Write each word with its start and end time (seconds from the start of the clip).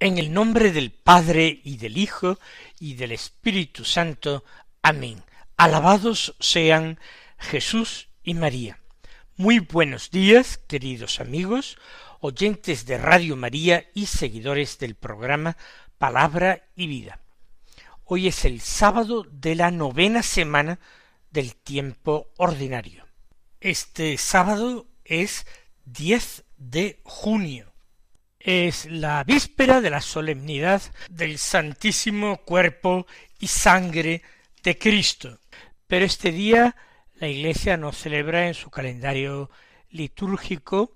En 0.00 0.16
el 0.16 0.32
nombre 0.32 0.70
del 0.70 0.92
Padre 0.92 1.60
y 1.64 1.76
del 1.76 1.98
Hijo 1.98 2.38
y 2.78 2.94
del 2.94 3.10
Espíritu 3.10 3.84
Santo. 3.84 4.44
Amén. 4.80 5.24
Alabados 5.56 6.36
sean 6.38 7.00
Jesús 7.36 8.08
y 8.22 8.34
María. 8.34 8.78
Muy 9.36 9.58
buenos 9.58 10.12
días, 10.12 10.58
queridos 10.68 11.18
amigos, 11.18 11.78
oyentes 12.20 12.86
de 12.86 12.96
Radio 12.96 13.34
María 13.34 13.90
y 13.92 14.06
seguidores 14.06 14.78
del 14.78 14.94
programa 14.94 15.56
Palabra 15.98 16.68
y 16.76 16.86
Vida. 16.86 17.20
Hoy 18.04 18.28
es 18.28 18.44
el 18.44 18.60
sábado 18.60 19.26
de 19.28 19.56
la 19.56 19.72
novena 19.72 20.22
semana 20.22 20.78
del 21.32 21.56
tiempo 21.56 22.30
ordinario. 22.36 23.04
Este 23.60 24.16
sábado 24.16 24.86
es 25.04 25.44
10 25.86 26.44
de 26.56 27.00
junio 27.02 27.72
es 28.40 28.86
la 28.86 29.24
víspera 29.24 29.80
de 29.80 29.90
la 29.90 30.00
solemnidad 30.00 30.82
del 31.10 31.38
Santísimo 31.38 32.38
Cuerpo 32.38 33.06
y 33.38 33.48
Sangre 33.48 34.22
de 34.62 34.78
Cristo. 34.78 35.38
Pero 35.86 36.04
este 36.04 36.30
día 36.30 36.76
la 37.14 37.28
Iglesia 37.28 37.76
no 37.76 37.92
celebra 37.92 38.46
en 38.46 38.54
su 38.54 38.70
calendario 38.70 39.50
litúrgico 39.90 40.92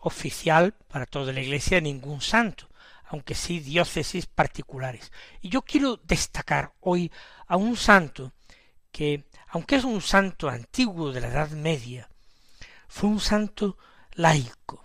oficial 0.00 0.74
para 0.88 1.06
toda 1.06 1.32
la 1.32 1.40
Iglesia 1.40 1.80
ningún 1.80 2.20
santo, 2.20 2.68
aunque 3.06 3.34
sí 3.34 3.60
diócesis 3.60 4.26
particulares. 4.26 5.10
Y 5.40 5.48
yo 5.48 5.62
quiero 5.62 5.96
destacar 5.96 6.72
hoy 6.80 7.10
a 7.46 7.56
un 7.56 7.76
santo 7.76 8.32
que, 8.90 9.24
aunque 9.48 9.76
es 9.76 9.84
un 9.84 10.00
santo 10.00 10.48
antiguo 10.48 11.12
de 11.12 11.20
la 11.22 11.28
Edad 11.28 11.50
Media, 11.50 12.08
fue 12.88 13.08
un 13.08 13.20
santo 13.20 13.78
laico, 14.12 14.84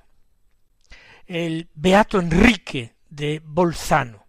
el 1.28 1.70
beato 1.74 2.20
Enrique 2.20 2.96
de 3.10 3.42
Bolzano. 3.44 4.26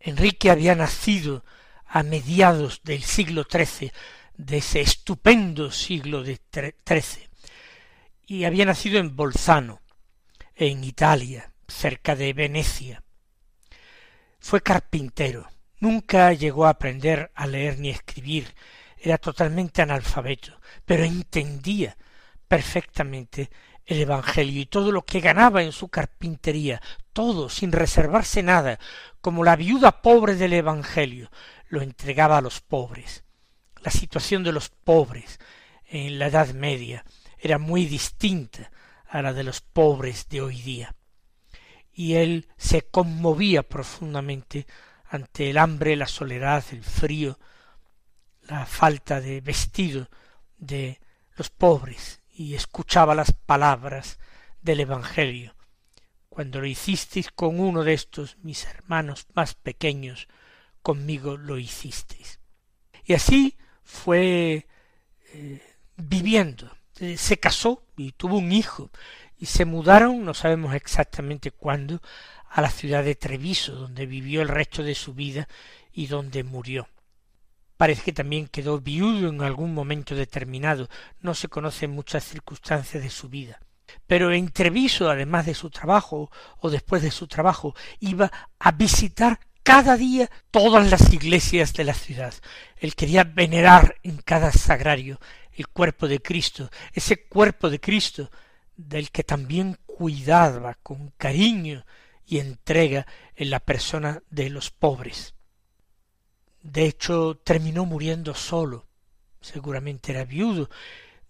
Enrique 0.00 0.50
había 0.50 0.74
nacido 0.74 1.44
a 1.86 2.02
mediados 2.02 2.82
del 2.82 3.02
siglo 3.02 3.46
XIII, 3.50 3.92
de 4.36 4.58
ese 4.58 4.80
estupendo 4.80 5.70
siglo 5.70 6.22
de 6.22 6.40
XIII, 6.52 7.28
y 8.26 8.44
había 8.44 8.64
nacido 8.64 8.98
en 8.98 9.14
Bolzano, 9.14 9.80
en 10.56 10.82
Italia, 10.82 11.52
cerca 11.68 12.16
de 12.16 12.32
Venecia. 12.32 13.04
Fue 14.40 14.60
carpintero, 14.60 15.48
nunca 15.78 16.32
llegó 16.32 16.66
a 16.66 16.70
aprender 16.70 17.30
a 17.34 17.46
leer 17.46 17.78
ni 17.78 17.90
escribir, 17.90 18.54
era 18.96 19.18
totalmente 19.18 19.82
analfabeto, 19.82 20.60
pero 20.84 21.04
entendía 21.04 21.96
perfectamente 22.48 23.50
el 23.88 24.02
Evangelio 24.02 24.60
y 24.60 24.66
todo 24.66 24.92
lo 24.92 25.02
que 25.06 25.20
ganaba 25.20 25.62
en 25.62 25.72
su 25.72 25.88
carpintería, 25.88 26.82
todo 27.14 27.48
sin 27.48 27.72
reservarse 27.72 28.42
nada, 28.42 28.78
como 29.22 29.44
la 29.44 29.56
viuda 29.56 30.02
pobre 30.02 30.34
del 30.34 30.52
Evangelio, 30.52 31.30
lo 31.68 31.80
entregaba 31.80 32.36
a 32.36 32.42
los 32.42 32.60
pobres. 32.60 33.24
La 33.82 33.90
situación 33.90 34.44
de 34.44 34.52
los 34.52 34.68
pobres 34.68 35.40
en 35.86 36.18
la 36.18 36.26
Edad 36.26 36.48
Media 36.48 37.02
era 37.38 37.56
muy 37.56 37.86
distinta 37.86 38.70
a 39.08 39.22
la 39.22 39.32
de 39.32 39.42
los 39.42 39.62
pobres 39.62 40.28
de 40.28 40.42
hoy 40.42 40.60
día. 40.60 40.94
Y 41.90 42.16
él 42.16 42.46
se 42.58 42.82
conmovía 42.82 43.62
profundamente 43.62 44.66
ante 45.06 45.48
el 45.48 45.56
hambre, 45.56 45.96
la 45.96 46.06
soledad, 46.06 46.62
el 46.72 46.84
frío, 46.84 47.38
la 48.42 48.66
falta 48.66 49.22
de 49.22 49.40
vestido 49.40 50.10
de 50.58 51.00
los 51.36 51.48
pobres 51.48 52.17
y 52.38 52.54
escuchaba 52.54 53.16
las 53.16 53.32
palabras 53.32 54.20
del 54.62 54.78
Evangelio. 54.78 55.56
Cuando 56.28 56.60
lo 56.60 56.66
hicisteis 56.66 57.32
con 57.32 57.58
uno 57.58 57.82
de 57.82 57.94
estos 57.94 58.38
mis 58.42 58.64
hermanos 58.64 59.26
más 59.34 59.54
pequeños, 59.54 60.28
conmigo 60.80 61.36
lo 61.36 61.58
hicisteis. 61.58 62.38
Y 63.04 63.14
así 63.14 63.58
fue 63.82 64.68
eh, 65.34 65.76
viviendo. 65.96 66.70
Eh, 67.00 67.16
se 67.16 67.40
casó 67.40 67.82
y 67.96 68.12
tuvo 68.12 68.38
un 68.38 68.52
hijo 68.52 68.92
y 69.36 69.46
se 69.46 69.64
mudaron, 69.64 70.24
no 70.24 70.32
sabemos 70.32 70.74
exactamente 70.74 71.50
cuándo, 71.50 72.00
a 72.48 72.62
la 72.62 72.70
ciudad 72.70 73.02
de 73.02 73.16
Treviso, 73.16 73.72
donde 73.72 74.06
vivió 74.06 74.42
el 74.42 74.48
resto 74.48 74.84
de 74.84 74.94
su 74.94 75.12
vida 75.12 75.48
y 75.92 76.06
donde 76.06 76.44
murió. 76.44 76.88
Parece 77.78 78.02
que 78.02 78.12
también 78.12 78.48
quedó 78.48 78.80
viudo 78.80 79.28
en 79.28 79.40
algún 79.40 79.72
momento 79.72 80.16
determinado, 80.16 80.88
no 81.20 81.32
se 81.32 81.46
conocen 81.46 81.92
muchas 81.92 82.24
circunstancias 82.24 83.00
de 83.02 83.08
su 83.08 83.28
vida. 83.28 83.60
Pero 84.08 84.32
en 84.32 84.50
Treviso, 84.50 85.08
además 85.08 85.46
de 85.46 85.54
su 85.54 85.70
trabajo 85.70 86.30
o 86.58 86.70
después 86.70 87.02
de 87.02 87.12
su 87.12 87.28
trabajo, 87.28 87.76
iba 88.00 88.32
a 88.58 88.72
visitar 88.72 89.38
cada 89.62 89.96
día 89.96 90.28
todas 90.50 90.90
las 90.90 91.12
iglesias 91.12 91.72
de 91.72 91.84
la 91.84 91.94
ciudad. 91.94 92.34
Él 92.78 92.96
quería 92.96 93.22
venerar 93.22 93.94
en 94.02 94.18
cada 94.18 94.50
sagrario 94.50 95.20
el 95.52 95.68
cuerpo 95.68 96.08
de 96.08 96.20
Cristo, 96.20 96.70
ese 96.92 97.28
cuerpo 97.28 97.70
de 97.70 97.78
Cristo 97.78 98.28
del 98.76 99.12
que 99.12 99.22
también 99.22 99.78
cuidaba 99.86 100.74
con 100.82 101.12
cariño 101.16 101.86
y 102.26 102.38
entrega 102.38 103.06
en 103.36 103.50
la 103.50 103.60
persona 103.60 104.20
de 104.30 104.50
los 104.50 104.72
pobres. 104.72 105.34
De 106.62 106.84
hecho, 106.84 107.36
terminó 107.44 107.84
muriendo 107.84 108.34
solo. 108.34 108.86
Seguramente 109.40 110.12
era 110.12 110.24
viudo. 110.24 110.68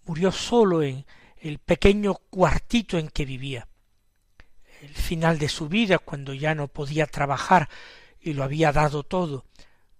Murió 0.05 0.31
solo 0.31 0.81
en 0.81 1.05
el 1.37 1.59
pequeño 1.59 2.15
cuartito 2.29 2.97
en 2.97 3.09
que 3.09 3.25
vivía. 3.25 3.67
El 4.81 4.89
final 4.95 5.39
de 5.39 5.49
su 5.49 5.67
vida, 5.67 5.99
cuando 5.99 6.33
ya 6.33 6.55
no 6.55 6.67
podía 6.67 7.05
trabajar 7.05 7.69
y 8.19 8.33
lo 8.33 8.43
había 8.43 8.71
dado 8.71 9.03
todo, 9.03 9.45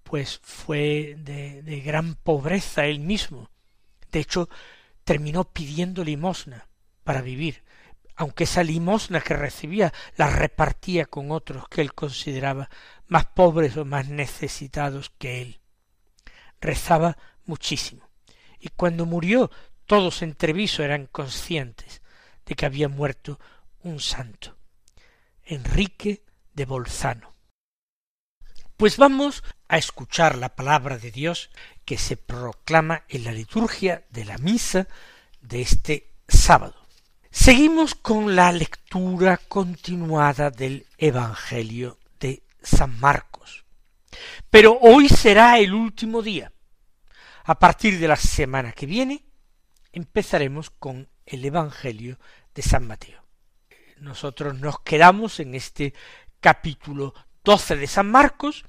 pues 0.04 0.40
fue 0.42 1.16
de, 1.20 1.82
gran 1.86 2.16
pobreza 2.16 2.86
él 2.86 3.00
mismo. 3.00 3.50
De 4.12 4.20
hecho, 4.20 4.50
terminó 5.04 5.44
pidiendo 5.44 6.04
limosna 6.04 6.68
para 7.04 7.22
vivir, 7.22 7.64
aunque 8.20 8.44
esa 8.44 8.64
limosna 8.64 9.22
que 9.22 9.34
recibía 9.34 9.94
la 10.18 10.30
repartía 10.30 11.06
con 11.06 11.32
otros 11.32 11.70
que 11.70 11.80
él 11.80 11.94
consideraba 11.94 12.70
más 13.08 13.28
pobres 13.28 13.78
o 13.78 13.86
más 13.86 14.10
necesitados 14.10 15.10
que 15.18 15.42
él. 15.42 15.62
Rezaba 16.60 17.18
muchísimo. 17.46 18.10
Y 18.60 18.68
cuando 18.76 19.06
murió, 19.06 19.50
todos 19.86 20.22
en 20.22 20.36
Treviso 20.36 20.84
eran 20.84 21.06
conscientes 21.06 22.02
de 22.46 22.56
que 22.56 22.66
había 22.66 22.90
muerto 22.90 23.40
un 23.84 24.02
santo, 24.02 24.58
Enrique 25.46 26.26
de 26.54 26.66
Bolzano. 26.66 27.34
Pues 28.76 28.98
vamos 28.98 29.46
a 29.70 29.78
escuchar 29.78 30.38
la 30.38 30.58
palabra 30.58 30.98
de 30.98 31.12
Dios 31.12 31.52
que 31.86 31.98
se 31.98 32.18
proclama 32.18 33.06
en 33.08 33.24
la 33.24 33.32
liturgia 33.32 34.06
de 34.10 34.26
la 34.26 34.38
misa 34.40 34.90
de 35.40 35.62
este 35.62 36.12
sábado. 36.28 36.89
Seguimos 37.32 37.94
con 37.94 38.36
la 38.36 38.52
lectura 38.52 39.38
continuada 39.38 40.50
del 40.50 40.88
Evangelio 40.98 42.00
de 42.20 42.42
San 42.60 43.00
Marcos. 43.00 43.66
Pero 44.50 44.80
hoy 44.82 45.10
será 45.10 45.60
el 45.60 45.76
último 45.76 46.24
día. 46.24 46.52
A 47.44 47.60
partir 47.60 48.00
de 48.00 48.08
la 48.08 48.16
semana 48.16 48.72
que 48.72 48.88
viene 48.88 49.24
empezaremos 49.92 50.72
con 50.72 51.08
el 51.24 51.46
Evangelio 51.46 52.18
de 52.56 52.64
San 52.64 52.88
Mateo. 52.88 53.24
Nosotros 54.00 54.58
nos 54.60 54.80
quedamos 54.80 55.40
en 55.40 55.54
este 55.54 55.94
capítulo 56.40 57.14
doce 57.44 57.76
de 57.76 57.86
San 57.86 58.10
Marcos 58.10 58.66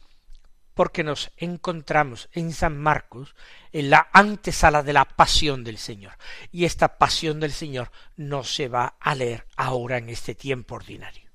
porque 0.80 1.04
nos 1.04 1.30
encontramos 1.36 2.30
en 2.32 2.54
San 2.54 2.78
Marcos 2.78 3.34
en 3.70 3.90
la 3.90 4.08
antesala 4.14 4.82
de 4.82 4.94
la 4.94 5.04
pasión 5.04 5.62
del 5.62 5.76
Señor. 5.76 6.14
Y 6.52 6.64
esta 6.64 6.96
pasión 6.96 7.38
del 7.38 7.52
Señor 7.52 7.90
no 8.16 8.44
se 8.44 8.66
va 8.68 8.96
a 8.98 9.14
leer 9.14 9.46
ahora 9.56 9.98
en 9.98 10.08
este 10.08 10.34
tiempo 10.34 10.76
ordinario. 10.76 11.28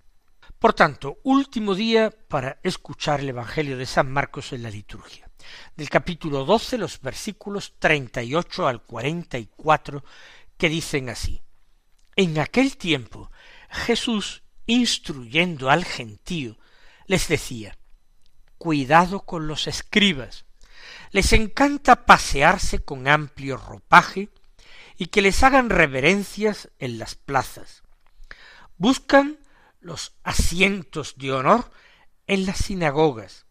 Por 0.57 0.73
tanto, 0.73 1.19
último 1.21 1.75
día 1.75 2.09
para 2.27 2.57
escuchar 2.63 3.19
el 3.19 3.29
Evangelio 3.29 3.77
de 3.77 3.85
San 3.85 4.11
Marcos 4.11 4.51
en 4.51 4.63
la 4.63 4.71
liturgia. 4.71 5.29
Del 5.75 5.91
capítulo 5.91 6.43
12, 6.43 6.79
los 6.79 6.99
versículos 6.99 7.75
38 7.77 8.67
al 8.67 8.81
44, 8.81 10.03
que 10.57 10.69
dicen 10.69 11.09
así. 11.09 11.43
En 12.15 12.39
aquel 12.39 12.77
tiempo, 12.77 13.29
Jesús, 13.69 14.41
instruyendo 14.65 15.69
al 15.69 15.85
gentío, 15.85 16.57
les 17.05 17.27
decía, 17.27 17.77
Cuidado 18.57 19.21
con 19.21 19.47
los 19.47 19.67
escribas. 19.67 20.45
Les 21.11 21.33
encanta 21.33 22.05
pasearse 22.05 22.79
con 22.79 23.07
amplio 23.07 23.57
ropaje 23.57 24.29
y 24.97 25.07
que 25.07 25.21
les 25.21 25.43
hagan 25.43 25.69
reverencias 25.69 26.69
en 26.79 26.97
las 26.97 27.15
plazas. 27.15 27.83
Buscan 28.77 29.39
los 29.81 30.13
asientos 30.23 31.15
de 31.17 31.31
honor 31.31 31.71
en 32.27 32.45
las 32.45 32.57
sinagogas 32.57 33.45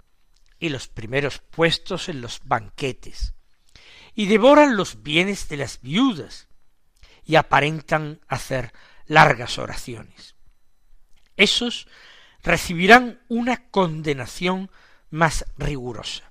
y 0.58 0.68
los 0.68 0.88
primeros 0.88 1.38
puestos 1.38 2.08
en 2.08 2.20
los 2.20 2.40
banquetes, 2.44 3.34
y 4.14 4.26
devoran 4.26 4.76
los 4.76 5.02
bienes 5.02 5.48
de 5.48 5.58
las 5.58 5.80
viudas, 5.80 6.48
y 7.24 7.36
aparentan 7.36 8.20
hacer 8.28 8.72
largas 9.06 9.58
oraciones. 9.58 10.34
Esos 11.36 11.88
recibirán 12.42 13.20
una 13.28 13.68
condenación 13.70 14.70
más 15.14 15.44
rigurosa. 15.56 16.28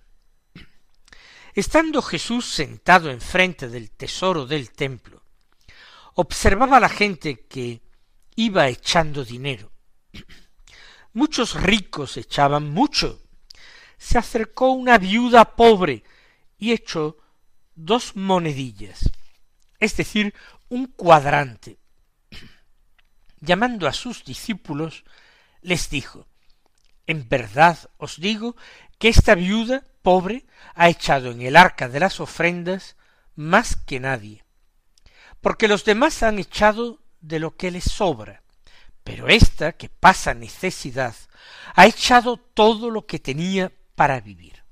Estando 1.54 2.02
Jesús 2.02 2.46
sentado 2.46 3.10
enfrente 3.10 3.70
del 3.70 3.92
tesoro 3.92 4.46
del 4.46 4.72
templo, 4.72 5.24
observaba 6.16 6.78
a 6.78 6.80
la 6.82 6.90
gente 6.90 7.46
que 7.48 7.82
iba 8.36 8.68
echando 8.68 9.24
dinero. 9.24 9.72
Muchos 11.14 11.54
ricos 11.62 12.18
echaban 12.18 12.72
mucho. 12.72 13.22
Se 13.98 14.18
acercó 14.18 14.72
una 14.72 14.98
viuda 14.98 15.56
pobre 15.56 16.04
y 16.58 16.74
echó 16.74 17.18
dos 17.76 18.18
monedillas, 18.18 19.10
es 19.80 19.96
decir, 19.96 20.34
un 20.68 20.88
cuadrante. 20.88 21.80
Llamando 23.40 23.88
a 23.88 23.94
sus 23.94 24.26
discípulos, 24.26 25.06
les 25.62 25.90
dijo, 25.90 26.28
En 27.08 27.28
verdad 27.28 27.78
os 27.98 28.20
digo 28.20 28.56
que 28.98 29.10
esta 29.10 29.36
viuda 29.36 29.84
pobre 30.02 30.46
ha 30.76 30.90
echado 30.90 31.32
en 31.32 31.42
el 31.42 31.56
arca 31.56 31.90
de 31.90 32.00
las 32.00 32.20
ofrendas 32.20 32.96
más 33.36 33.76
que 33.76 34.00
nadie, 34.00 34.44
porque 35.42 35.68
los 35.68 35.84
demás 35.86 36.24
han 36.24 36.40
echado 36.40 37.00
de 37.20 37.40
lo 37.40 37.56
que 37.58 37.72
les 37.72 37.86
sobra, 37.86 38.44
pero 39.04 39.28
ésta, 39.28 39.74
que 39.74 39.90
pasa 39.90 40.34
necesidad, 40.34 41.16
ha 41.76 41.86
echado 41.86 42.38
todo 42.38 42.90
lo 42.90 43.06
que 43.06 43.20
tenía 43.20 43.72
para 43.96 44.22
vivir. 44.22 44.64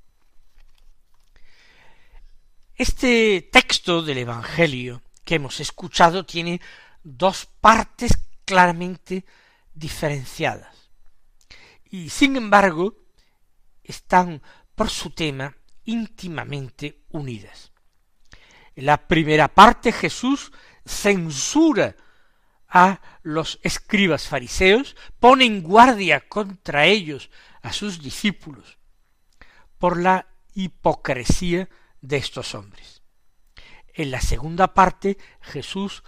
Este 2.76 3.48
texto 3.52 4.02
del 4.02 4.18
Evangelio 4.18 5.02
que 5.24 5.36
hemos 5.36 5.60
escuchado 5.60 6.24
tiene 6.24 6.60
dos 7.02 7.46
partes 7.60 8.12
claramente 8.44 9.24
diferenciadas. 9.74 10.81
Y 11.92 12.08
sin 12.08 12.36
embargo, 12.36 12.96
están 13.84 14.40
por 14.74 14.88
su 14.88 15.10
tema 15.10 15.54
íntimamente 15.84 17.02
unidas. 17.10 17.70
En 18.74 18.86
la 18.86 19.06
primera 19.06 19.48
parte 19.48 19.92
Jesús 19.92 20.52
censura 20.86 21.94
a 22.66 23.02
los 23.22 23.60
escribas 23.62 24.26
fariseos, 24.26 24.96
pone 25.20 25.44
en 25.44 25.62
guardia 25.62 26.26
contra 26.30 26.86
ellos 26.86 27.28
a 27.60 27.74
sus 27.74 28.00
discípulos 28.00 28.78
por 29.76 30.00
la 30.00 30.28
hipocresía 30.54 31.68
de 32.00 32.16
estos 32.16 32.54
hombres. 32.54 33.02
En 33.92 34.10
la 34.10 34.22
segunda 34.22 34.72
parte 34.72 35.18
Jesús 35.42 36.02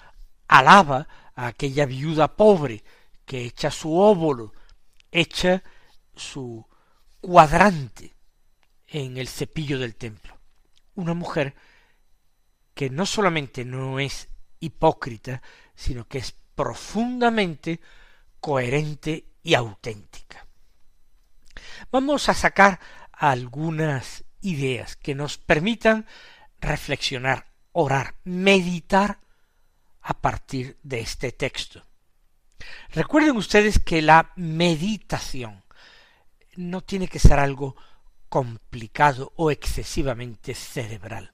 alaba 0.49 1.09
a 1.35 1.49
aquella 1.49 1.85
viuda 1.85 2.37
pobre 2.37 2.83
que 3.27 3.45
echa 3.45 3.71
su 3.71 3.95
óvulo, 3.99 4.55
echa 5.13 5.63
su 6.17 6.67
cuadrante 7.21 8.15
en 8.89 9.17
el 9.17 9.29
cepillo 9.29 9.79
del 9.79 9.97
templo. 9.97 10.39
Una 10.95 11.15
mujer 11.15 11.55
que 12.75 12.91
no 12.91 13.07
solamente 13.07 13.65
no 13.65 13.99
es 13.99 14.29
hipócrita, 14.61 15.43
sino 15.75 16.07
que 16.07 16.19
es 16.19 16.35
profundamente 16.55 17.81
coherente 18.41 19.27
y 19.43 19.55
auténtica. 19.55 20.47
Vamos 21.91 22.29
a 22.29 22.35
sacar 22.35 22.81
algunas 23.13 24.25
ideas 24.41 24.97
que 24.97 25.15
nos 25.15 25.39
permitan 25.39 26.07
reflexionar, 26.61 27.47
orar, 27.73 28.17
meditar 28.25 29.21
a 30.01 30.15
partir 30.21 30.79
de 30.83 31.01
este 31.01 31.33
texto. 31.33 31.87
Recuerden 32.91 33.37
ustedes 33.37 33.79
que 33.79 34.03
la 34.03 34.33
meditación 34.37 35.64
no 36.57 36.83
tiene 36.83 37.09
que 37.09 37.19
ser 37.19 37.39
algo 37.39 37.77
complicado 38.29 39.33
o 39.37 39.51
excesivamente 39.51 40.55
cerebral. 40.55 41.33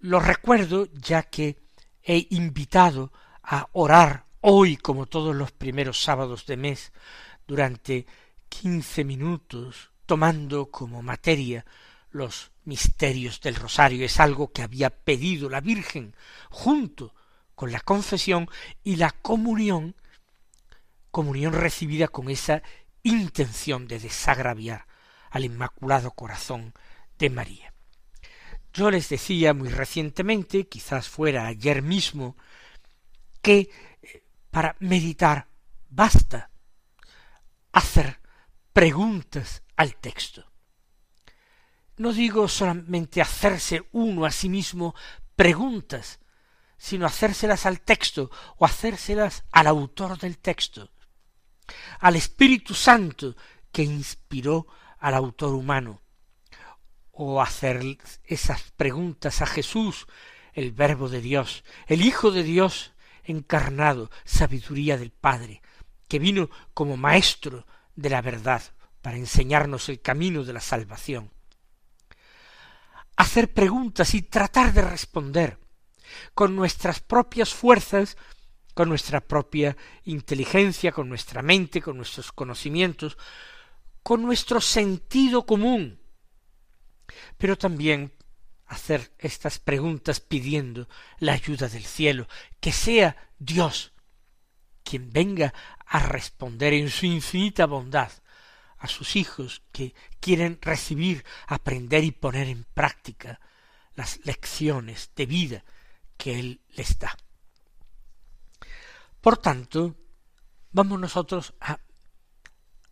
Lo 0.00 0.20
recuerdo 0.20 0.88
ya 0.92 1.22
que 1.22 1.58
he 2.02 2.26
invitado 2.30 3.12
a 3.42 3.68
orar 3.72 4.26
hoy 4.40 4.76
como 4.76 5.06
todos 5.06 5.34
los 5.34 5.52
primeros 5.52 6.02
sábados 6.02 6.46
de 6.46 6.56
mes 6.56 6.92
durante 7.46 8.06
quince 8.48 9.04
minutos 9.04 9.90
tomando 10.06 10.70
como 10.70 11.02
materia 11.02 11.64
los 12.10 12.52
misterios 12.64 13.40
del 13.40 13.54
rosario. 13.54 14.04
Es 14.04 14.20
algo 14.20 14.52
que 14.52 14.62
había 14.62 14.90
pedido 14.90 15.48
la 15.48 15.60
Virgen 15.60 16.14
junto 16.50 17.14
con 17.54 17.72
la 17.72 17.80
confesión 17.80 18.48
y 18.84 18.96
la 18.96 19.10
comunión, 19.10 19.94
comunión 21.10 21.52
recibida 21.52 22.08
con 22.08 22.28
esa 22.28 22.62
intención 23.02 23.88
de 23.88 23.98
desagraviar 23.98 24.86
al 25.30 25.44
Inmaculado 25.44 26.12
Corazón 26.12 26.74
de 27.18 27.30
María. 27.30 27.72
Yo 28.72 28.90
les 28.90 29.08
decía 29.08 29.52
muy 29.54 29.68
recientemente, 29.68 30.66
quizás 30.66 31.08
fuera 31.08 31.46
ayer 31.46 31.82
mismo, 31.82 32.36
que 33.42 33.70
eh, 34.02 34.24
para 34.50 34.76
meditar 34.80 35.48
basta 35.90 36.50
hacer 37.72 38.20
preguntas 38.72 39.62
al 39.76 39.96
texto. 39.96 40.50
No 41.96 42.12
digo 42.12 42.48
solamente 42.48 43.20
hacerse 43.20 43.86
uno 43.92 44.24
a 44.24 44.30
sí 44.30 44.48
mismo 44.48 44.94
preguntas, 45.36 46.20
sino 46.78 47.06
hacérselas 47.06 47.66
al 47.66 47.80
texto 47.80 48.30
o 48.56 48.64
hacérselas 48.64 49.44
al 49.52 49.66
autor 49.66 50.18
del 50.18 50.38
texto, 50.38 50.90
al 52.00 52.16
Espíritu 52.16 52.74
Santo 52.74 53.36
que 53.70 53.82
inspiró 53.82 54.66
al 54.98 55.14
autor 55.14 55.54
humano, 55.54 56.00
o 57.12 57.42
hacer 57.42 57.98
esas 58.24 58.70
preguntas 58.72 59.42
a 59.42 59.46
Jesús, 59.46 60.06
el 60.52 60.72
Verbo 60.72 61.08
de 61.08 61.20
Dios, 61.20 61.64
el 61.86 62.02
Hijo 62.02 62.30
de 62.30 62.42
Dios, 62.42 62.92
encarnado, 63.24 64.10
sabiduría 64.24 64.96
del 64.96 65.10
Padre, 65.10 65.62
que 66.08 66.18
vino 66.18 66.50
como 66.74 66.96
maestro 66.96 67.66
de 67.94 68.10
la 68.10 68.22
verdad 68.22 68.62
para 69.00 69.16
enseñarnos 69.16 69.88
el 69.88 70.00
camino 70.00 70.44
de 70.44 70.52
la 70.52 70.60
salvación. 70.60 71.30
Hacer 73.16 73.52
preguntas 73.52 74.14
y 74.14 74.22
tratar 74.22 74.72
de 74.72 74.82
responder 74.82 75.58
con 76.34 76.56
nuestras 76.56 77.00
propias 77.00 77.52
fuerzas, 77.52 78.16
con 78.74 78.88
nuestra 78.88 79.20
propia 79.20 79.76
inteligencia, 80.04 80.92
con 80.92 81.08
nuestra 81.08 81.42
mente, 81.42 81.80
con 81.80 81.96
nuestros 81.96 82.32
conocimientos, 82.32 83.16
con 84.02 84.22
nuestro 84.22 84.60
sentido 84.60 85.46
común, 85.46 86.00
pero 87.38 87.56
también 87.56 88.12
hacer 88.66 89.12
estas 89.18 89.58
preguntas 89.58 90.20
pidiendo 90.20 90.88
la 91.18 91.34
ayuda 91.34 91.68
del 91.68 91.84
cielo, 91.84 92.26
que 92.60 92.72
sea 92.72 93.16
Dios 93.38 93.92
quien 94.82 95.12
venga 95.12 95.52
a 95.86 96.00
responder 96.00 96.72
en 96.72 96.90
su 96.90 97.06
infinita 97.06 97.66
bondad 97.66 98.10
a 98.82 98.88
sus 98.88 99.14
hijos 99.14 99.62
que 99.70 99.94
quieren 100.18 100.58
recibir, 100.60 101.24
aprender 101.46 102.02
y 102.02 102.10
poner 102.10 102.48
en 102.48 102.64
práctica 102.64 103.40
las 103.94 104.18
lecciones 104.24 105.12
de 105.14 105.26
vida 105.26 105.64
que 106.16 106.40
Él 106.40 106.60
les 106.74 106.98
da. 106.98 107.16
Por 109.22 109.38
tanto, 109.38 109.94
vamos 110.72 110.98
nosotros 110.98 111.54
a 111.60 111.78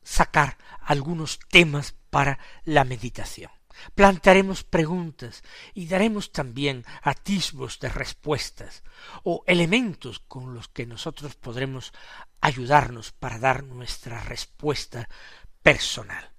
sacar 0.03 0.57
algunos 0.81 1.41
temas 1.51 1.93
para 2.09 2.39
la 2.65 2.85
meditación. 2.85 3.51
plantearemos 3.95 4.63
preguntas 4.63 5.43
y 5.73 5.87
daremos 5.87 6.33
también 6.33 6.85
atisbos 7.03 7.81
de 7.81 7.89
respuestas 7.89 8.83
o 9.23 9.43
elementos 9.47 10.19
con 10.19 10.55
los 10.55 10.69
que 10.69 10.85
nosotros 10.85 11.35
podremos 11.35 11.93
ayudarnos 12.43 13.13
para 13.13 13.39
dar 13.39 13.65
nuestra 13.65 14.21
respuesta 14.21 15.09
personal. 15.63 16.31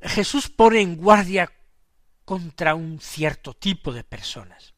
Jesús 0.00 0.48
pone 0.48 0.80
en 0.80 0.96
guardia 0.96 1.52
contra 2.24 2.74
un 2.76 3.00
cierto 3.00 3.54
tipo 3.54 3.92
de 3.92 4.04
personas. 4.04 4.74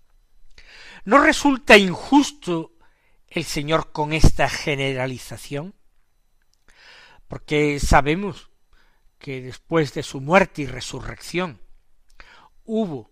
¿No 1.05 1.19
resulta 1.19 1.77
injusto 1.77 2.72
el 3.35 3.45
Señor 3.45 3.93
con 3.93 4.13
esta 4.13 4.49
generalización? 4.49 5.75
Porque 7.29 7.81
sabemos 7.81 8.51
que 9.19 9.41
después 9.41 9.95
de 9.95 10.03
su 10.03 10.21
muerte 10.21 10.63
y 10.63 10.67
resurrección 10.67 11.61
hubo 12.65 13.11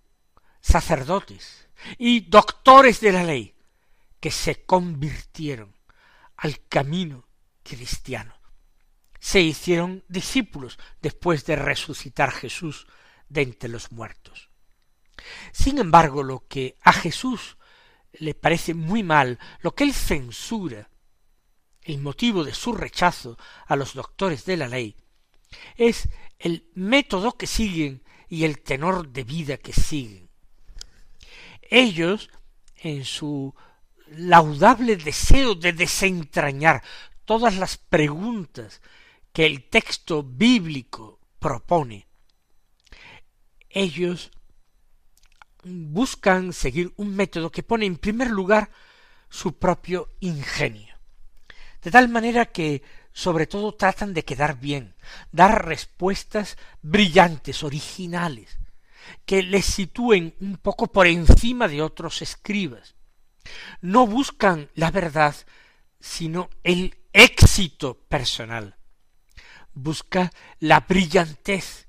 sacerdotes 0.60 1.68
y 1.96 2.20
doctores 2.20 3.00
de 3.00 3.12
la 3.12 3.24
ley 3.24 3.56
que 4.20 4.30
se 4.30 4.64
convirtieron 4.64 5.74
al 6.36 6.66
camino 6.68 7.26
cristiano. 7.62 8.34
Se 9.18 9.40
hicieron 9.40 10.04
discípulos 10.08 10.78
después 11.00 11.46
de 11.46 11.56
resucitar 11.56 12.30
Jesús 12.30 12.86
de 13.28 13.42
entre 13.42 13.70
los 13.70 13.92
muertos. 13.92 14.50
Sin 15.52 15.78
embargo, 15.78 16.22
lo 16.22 16.46
que 16.46 16.76
a 16.82 16.92
Jesús 16.92 17.56
le 18.12 18.34
parece 18.34 18.74
muy 18.74 19.02
mal, 19.02 19.38
lo 19.60 19.74
que 19.74 19.84
él 19.84 19.94
censura, 19.94 20.90
el 21.82 21.98
motivo 21.98 22.44
de 22.44 22.54
su 22.54 22.72
rechazo 22.72 23.38
a 23.66 23.76
los 23.76 23.94
doctores 23.94 24.44
de 24.44 24.56
la 24.56 24.68
ley, 24.68 24.96
es 25.76 26.08
el 26.38 26.68
método 26.74 27.36
que 27.36 27.46
siguen 27.46 28.02
y 28.28 28.44
el 28.44 28.60
tenor 28.60 29.08
de 29.08 29.24
vida 29.24 29.56
que 29.56 29.72
siguen. 29.72 30.28
Ellos, 31.62 32.30
en 32.76 33.04
su 33.04 33.54
laudable 34.08 34.96
deseo 34.96 35.54
de 35.54 35.72
desentrañar 35.72 36.82
todas 37.24 37.56
las 37.56 37.76
preguntas 37.76 38.80
que 39.32 39.46
el 39.46 39.68
texto 39.68 40.22
bíblico 40.22 41.20
propone, 41.38 42.08
ellos 43.68 44.32
buscan 45.64 46.52
seguir 46.52 46.92
un 46.96 47.14
método 47.14 47.50
que 47.50 47.62
pone 47.62 47.86
en 47.86 47.96
primer 47.96 48.30
lugar 48.30 48.70
su 49.28 49.58
propio 49.58 50.08
ingenio. 50.20 50.94
De 51.82 51.90
tal 51.90 52.08
manera 52.08 52.46
que 52.46 52.82
sobre 53.12 53.46
todo 53.46 53.74
tratan 53.74 54.14
de 54.14 54.24
quedar 54.24 54.58
bien, 54.58 54.94
dar 55.32 55.66
respuestas 55.66 56.56
brillantes, 56.82 57.62
originales, 57.62 58.58
que 59.24 59.42
les 59.42 59.64
sitúen 59.64 60.34
un 60.40 60.56
poco 60.56 60.86
por 60.88 61.06
encima 61.06 61.68
de 61.68 61.82
otros 61.82 62.22
escribas. 62.22 62.94
No 63.80 64.06
buscan 64.06 64.70
la 64.74 64.90
verdad, 64.90 65.34
sino 65.98 66.50
el 66.62 66.96
éxito 67.12 67.94
personal. 68.08 68.76
Busca 69.72 70.30
la 70.58 70.80
brillantez. 70.80 71.88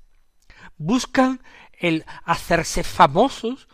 Buscan 0.76 1.42
el 1.82 2.04
hacerse 2.24 2.84
famosos 2.84 3.68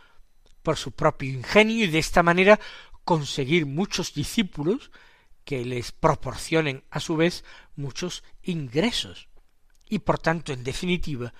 por 0.62 0.79
su 0.79 0.93
propio 0.93 1.31
ingenio 1.31 1.85
y 1.85 1.88
de 1.88 1.99
esta 1.99 2.23
manera 2.23 2.59
conseguir 3.05 3.67
muchos 3.67 4.15
discípulos 4.15 4.91
que 5.45 5.65
les 5.65 5.93
proporcionen 5.93 6.85
a 6.91 7.00
su 7.00 7.17
vez 7.17 7.45
muchos 7.77 8.25
ingresos. 8.43 9.29
Y 9.88 10.00
por 10.00 10.19
tanto, 10.19 10.53
en 10.53 10.65
definitiva, 10.65 11.35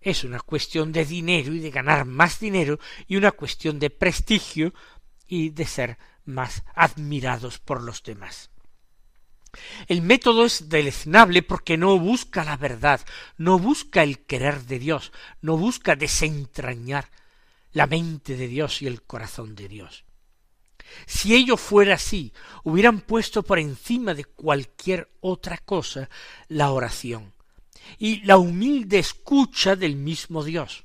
es 0.00 0.24
una 0.24 0.40
cuestión 0.40 0.92
de 0.92 1.04
dinero 1.04 1.54
y 1.54 1.60
de 1.60 1.70
ganar 1.70 2.04
más 2.04 2.40
dinero 2.40 2.78
y 3.06 3.16
una 3.16 3.30
cuestión 3.30 3.78
de 3.78 3.90
prestigio 3.90 4.74
y 5.28 5.50
de 5.50 5.64
ser 5.64 5.98
más 6.24 6.64
admirados 6.74 7.60
por 7.60 7.82
los 7.82 8.02
demás. 8.02 8.50
El 9.86 10.02
método 10.02 10.44
es 10.44 10.68
deleznable 10.68 11.42
porque 11.42 11.76
no 11.76 11.98
busca 11.98 12.44
la 12.44 12.56
verdad, 12.56 13.00
no 13.36 13.58
busca 13.58 14.02
el 14.02 14.24
querer 14.24 14.64
de 14.64 14.78
Dios, 14.78 15.12
no 15.40 15.56
busca 15.56 15.96
desentrañar 15.96 17.10
la 17.72 17.86
mente 17.86 18.36
de 18.36 18.48
Dios 18.48 18.82
y 18.82 18.86
el 18.86 19.02
corazón 19.02 19.54
de 19.54 19.68
Dios. 19.68 20.04
Si 21.06 21.34
ello 21.34 21.56
fuera 21.56 21.94
así, 21.94 22.32
hubieran 22.62 23.00
puesto 23.00 23.42
por 23.42 23.58
encima 23.58 24.14
de 24.14 24.24
cualquier 24.24 25.10
otra 25.20 25.58
cosa 25.58 26.08
la 26.48 26.70
oración 26.70 27.34
y 27.98 28.22
la 28.22 28.38
humilde 28.38 28.98
escucha 28.98 29.76
del 29.76 29.96
mismo 29.96 30.44
Dios. 30.44 30.84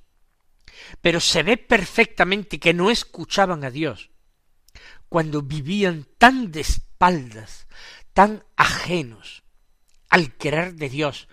Pero 1.01 1.19
se 1.19 1.43
ve 1.43 1.57
perfectamente 1.57 2.59
que 2.59 2.73
no 2.73 2.89
escuchaban 2.89 3.63
a 3.63 3.71
Dios 3.71 4.09
cuando 5.09 5.41
vivían 5.41 6.05
tan 6.17 6.51
de 6.51 6.61
espaldas, 6.61 7.67
tan 8.19 8.43
ajenos 8.57 9.43
al 10.09 10.35
querer 10.35 10.73
de 10.73 10.89
Dios 10.89 11.29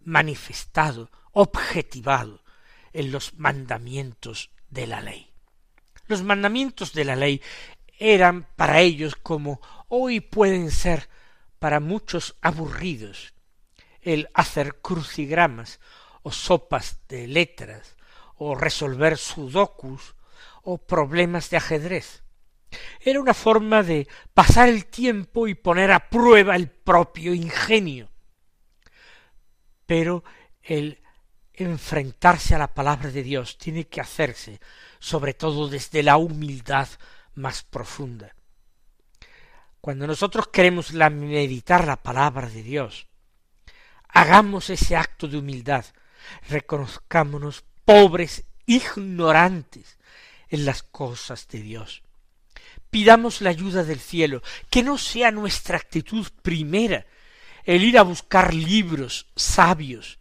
manifestado, 0.00 1.10
objetivado 1.32 2.44
en 2.92 3.10
los 3.10 3.38
mandamientos 3.38 4.50
de 4.68 4.86
la 4.86 5.00
ley. 5.00 5.32
Los 6.08 6.22
mandamientos 6.22 6.92
de 6.92 7.06
la 7.06 7.16
ley 7.16 7.40
eran 7.98 8.46
para 8.54 8.80
ellos 8.80 9.16
como 9.16 9.62
hoy 9.88 10.20
pueden 10.20 10.70
ser 10.70 11.08
para 11.58 11.80
muchos 11.80 12.36
aburridos 12.42 13.32
el 14.02 14.28
hacer 14.34 14.82
crucigramas 14.82 15.80
o 16.20 16.32
sopas 16.32 16.98
de 17.08 17.28
letras 17.28 17.96
o 18.36 18.54
resolver 18.54 19.16
sudokus 19.16 20.16
o 20.64 20.76
problemas 20.76 21.48
de 21.48 21.56
ajedrez. 21.56 22.22
Era 23.00 23.20
una 23.20 23.34
forma 23.34 23.82
de 23.82 24.06
pasar 24.34 24.68
el 24.68 24.86
tiempo 24.86 25.48
y 25.48 25.54
poner 25.54 25.90
a 25.92 26.08
prueba 26.08 26.56
el 26.56 26.68
propio 26.68 27.34
ingenio. 27.34 28.10
Pero 29.86 30.22
el 30.62 31.00
enfrentarse 31.52 32.54
a 32.54 32.58
la 32.58 32.72
palabra 32.72 33.10
de 33.10 33.22
Dios 33.22 33.58
tiene 33.58 33.86
que 33.88 34.00
hacerse 34.00 34.60
sobre 34.98 35.34
todo 35.34 35.68
desde 35.68 36.02
la 36.02 36.16
humildad 36.16 36.88
más 37.34 37.62
profunda. 37.62 38.34
Cuando 39.80 40.06
nosotros 40.06 40.48
queremos 40.48 40.92
meditar 40.92 41.86
la 41.86 41.96
palabra 42.02 42.48
de 42.48 42.62
Dios, 42.62 43.06
hagamos 44.08 44.68
ese 44.68 44.96
acto 44.96 45.26
de 45.26 45.38
humildad, 45.38 45.86
reconozcámonos 46.48 47.64
pobres, 47.84 48.44
ignorantes 48.66 49.98
en 50.48 50.66
las 50.66 50.82
cosas 50.82 51.48
de 51.48 51.62
Dios. 51.62 52.02
Pidamos 52.90 53.40
la 53.40 53.50
ayuda 53.50 53.84
del 53.84 54.00
cielo, 54.00 54.42
que 54.68 54.82
no 54.82 54.98
sea 54.98 55.30
nuestra 55.30 55.76
actitud 55.76 56.26
primera 56.42 57.06
el 57.64 57.84
ir 57.84 57.98
a 57.98 58.02
buscar 58.02 58.52
libros 58.52 59.26
sabios, 59.36 60.18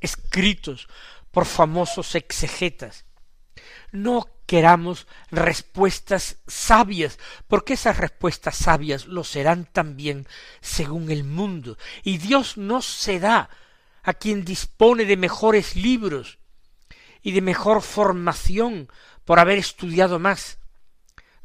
escritos 0.00 0.88
por 1.30 1.46
famosos 1.46 2.14
exegetas. 2.14 3.04
No 3.92 4.28
queramos 4.46 5.06
respuestas 5.30 6.36
sabias, 6.46 7.18
porque 7.48 7.74
esas 7.74 7.96
respuestas 7.96 8.56
sabias 8.56 9.06
lo 9.06 9.24
serán 9.24 9.64
también 9.64 10.26
según 10.60 11.10
el 11.10 11.24
mundo, 11.24 11.78
y 12.02 12.18
Dios 12.18 12.56
no 12.56 12.82
se 12.82 13.20
da 13.20 13.48
a 14.02 14.14
quien 14.14 14.44
dispone 14.44 15.04
de 15.04 15.16
mejores 15.16 15.76
libros 15.76 16.38
y 17.22 17.32
de 17.32 17.42
mejor 17.42 17.82
formación 17.82 18.88
por 19.24 19.38
haber 19.38 19.58
estudiado 19.58 20.18
más. 20.18 20.58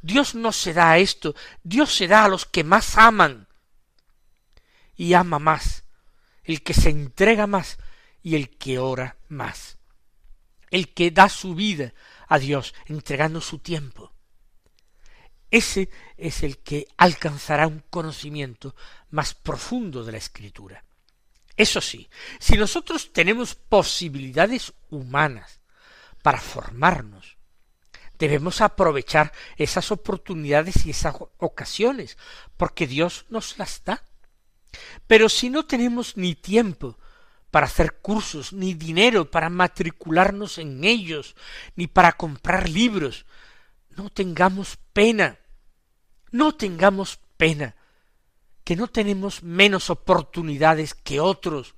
Dios 0.05 0.35
no 0.35 0.51
se 0.51 0.71
da 0.71 0.91
a 0.91 0.97
esto, 0.99 1.33
Dios 1.63 1.95
se 1.95 2.07
da 2.07 2.25
a 2.25 2.27
los 2.27 2.45
que 2.45 2.63
más 2.63 2.95
aman 2.95 3.47
y 4.95 5.15
ama 5.15 5.39
más, 5.39 5.83
el 6.43 6.61
que 6.61 6.75
se 6.75 6.91
entrega 6.91 7.47
más 7.47 7.79
y 8.21 8.35
el 8.35 8.55
que 8.55 8.77
ora 8.77 9.17
más, 9.29 9.79
el 10.69 10.93
que 10.93 11.09
da 11.09 11.27
su 11.27 11.55
vida 11.55 11.95
a 12.27 12.37
Dios, 12.37 12.75
entregando 12.85 13.41
su 13.41 13.57
tiempo. 13.57 14.13
Ese 15.49 15.89
es 16.17 16.43
el 16.43 16.59
que 16.59 16.87
alcanzará 16.97 17.65
un 17.65 17.79
conocimiento 17.89 18.75
más 19.09 19.33
profundo 19.33 20.03
de 20.03 20.11
la 20.11 20.19
Escritura. 20.19 20.85
Eso 21.57 21.81
sí, 21.81 22.07
si 22.39 22.57
nosotros 22.57 23.11
tenemos 23.11 23.55
posibilidades 23.55 24.71
humanas 24.91 25.61
para 26.21 26.39
formarnos, 26.39 27.34
debemos 28.17 28.61
aprovechar 28.61 29.31
esas 29.57 29.91
oportunidades 29.91 30.85
y 30.85 30.91
esas 30.91 31.15
ocasiones, 31.37 32.17
porque 32.57 32.87
Dios 32.87 33.25
nos 33.29 33.57
las 33.57 33.83
da. 33.83 34.03
Pero 35.07 35.29
si 35.29 35.49
no 35.49 35.65
tenemos 35.65 36.17
ni 36.17 36.35
tiempo 36.35 36.97
para 37.55 37.67
hacer 37.67 38.01
cursos, 38.01 38.51
ni 38.51 38.73
dinero 38.73 39.31
para 39.31 39.49
matricularnos 39.49 40.57
en 40.57 40.83
ellos, 40.83 41.37
ni 41.77 41.87
para 41.87 42.11
comprar 42.11 42.67
libros. 42.67 43.25
No 43.91 44.09
tengamos 44.09 44.77
pena, 44.91 45.39
no 46.31 46.53
tengamos 46.53 47.17
pena, 47.37 47.77
que 48.65 48.75
no 48.75 48.87
tenemos 48.87 49.41
menos 49.41 49.89
oportunidades 49.89 50.93
que 50.93 51.21
otros 51.21 51.75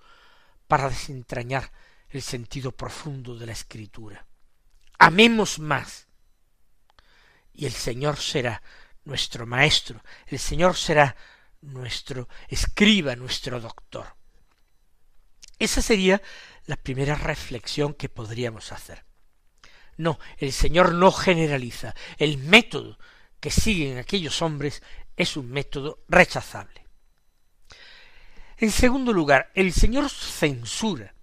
para 0.67 0.89
desentrañar 0.89 1.72
el 2.10 2.24
sentido 2.24 2.72
profundo 2.72 3.38
de 3.38 3.46
la 3.46 3.51
escritura. 3.51 4.25
Amemos 4.98 5.60
más. 5.60 6.07
Y 7.58 7.66
el 7.66 7.74
Señor 7.74 8.18
será 8.18 8.62
nuestro 9.04 9.48
maestro, 9.48 10.04
el 10.28 10.38
Señor 10.38 10.78
será 10.78 11.16
nuestro 11.62 12.30
escriba, 12.48 13.16
nuestro 13.16 13.60
doctor. 13.60 14.16
Esa 15.58 15.82
sería 15.82 16.22
la 16.68 16.76
primera 16.76 17.16
reflexión 17.16 17.96
que 17.96 18.10
podríamos 18.10 18.72
hacer. 18.72 19.06
No, 19.98 20.20
el 20.38 20.54
Señor 20.54 20.94
no 20.94 21.12
generaliza. 21.12 21.96
El 22.18 22.38
método 22.38 23.00
que 23.40 23.50
siguen 23.50 23.98
aquellos 23.98 24.44
hombres 24.44 24.84
es 25.16 25.36
un 25.36 25.50
método 25.50 26.04
rechazable. 26.08 26.86
En 28.58 28.70
segundo 28.70 29.12
lugar, 29.12 29.52
el 29.56 29.74
Señor 29.74 30.12
censura 30.12 31.16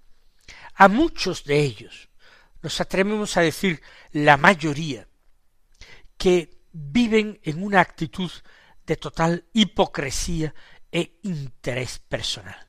a 0.74 0.88
muchos 0.88 1.44
de 1.44 1.60
ellos, 1.60 2.08
nos 2.60 2.80
atrevemos 2.80 3.36
a 3.36 3.42
decir 3.42 3.80
la 4.10 4.36
mayoría, 4.36 5.06
que 6.24 6.56
viven 6.72 7.38
en 7.42 7.62
una 7.62 7.80
actitud 7.80 8.30
de 8.86 8.96
total 8.96 9.44
hipocresía 9.52 10.54
e 10.90 11.18
interés 11.22 11.98
personal. 11.98 12.66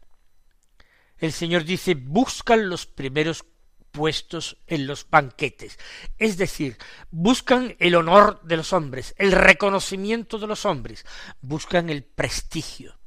El 1.17 1.31
Señor 1.31 1.63
dice, 1.63 1.95
buscan 1.95 2.67
los 2.67 2.85
primeros 2.85 3.45
puestos 3.91 4.57
en 4.67 4.88
los 4.88 5.09
banquetes, 5.09 5.79
es 6.17 6.35
decir, 6.35 6.77
buscan 7.12 7.77
el 7.79 7.95
honor 7.95 8.41
de 8.43 8.57
los 8.57 8.74
hombres, 8.74 9.15
el 9.17 9.31
reconocimiento 9.31 10.38
de 10.38 10.47
los 10.47 10.65
hombres, 10.65 11.05
buscan 11.39 11.89
el 11.89 12.03
prestigio, 12.03 13.00